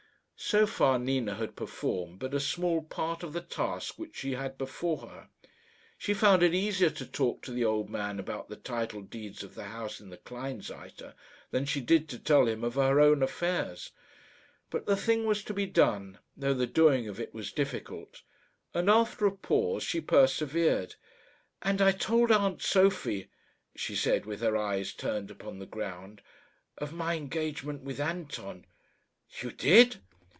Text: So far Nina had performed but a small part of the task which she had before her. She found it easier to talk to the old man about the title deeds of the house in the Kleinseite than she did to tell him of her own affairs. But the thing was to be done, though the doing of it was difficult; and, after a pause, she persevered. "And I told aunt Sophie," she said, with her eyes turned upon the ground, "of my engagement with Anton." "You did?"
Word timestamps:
So 0.43 0.65
far 0.65 0.97
Nina 0.97 1.35
had 1.35 1.55
performed 1.55 2.17
but 2.17 2.33
a 2.33 2.39
small 2.39 2.81
part 2.81 3.21
of 3.21 3.31
the 3.31 3.41
task 3.41 3.99
which 3.99 4.15
she 4.17 4.31
had 4.31 4.57
before 4.57 4.97
her. 5.07 5.29
She 5.99 6.15
found 6.15 6.41
it 6.41 6.55
easier 6.55 6.89
to 6.89 7.05
talk 7.05 7.43
to 7.43 7.51
the 7.51 7.63
old 7.63 7.91
man 7.91 8.17
about 8.19 8.49
the 8.49 8.55
title 8.55 9.03
deeds 9.03 9.43
of 9.43 9.53
the 9.53 9.65
house 9.65 9.99
in 10.01 10.09
the 10.09 10.17
Kleinseite 10.17 11.13
than 11.51 11.65
she 11.65 11.79
did 11.79 12.09
to 12.09 12.17
tell 12.19 12.47
him 12.47 12.63
of 12.63 12.73
her 12.73 12.99
own 12.99 13.21
affairs. 13.21 13.91
But 14.71 14.87
the 14.87 14.95
thing 14.97 15.25
was 15.25 15.43
to 15.43 15.53
be 15.53 15.67
done, 15.67 16.17
though 16.35 16.55
the 16.55 16.65
doing 16.65 17.07
of 17.07 17.19
it 17.19 17.35
was 17.35 17.51
difficult; 17.51 18.23
and, 18.73 18.89
after 18.89 19.27
a 19.27 19.31
pause, 19.37 19.83
she 19.83 20.01
persevered. 20.01 20.95
"And 21.61 21.83
I 21.83 21.91
told 21.91 22.31
aunt 22.31 22.63
Sophie," 22.63 23.29
she 23.75 23.95
said, 23.95 24.25
with 24.25 24.39
her 24.41 24.57
eyes 24.57 24.91
turned 24.91 25.29
upon 25.29 25.59
the 25.59 25.67
ground, 25.67 26.23
"of 26.79 26.91
my 26.93 27.13
engagement 27.15 27.83
with 27.83 27.99
Anton." 27.99 28.65
"You 29.39 29.51
did?" 29.51 30.01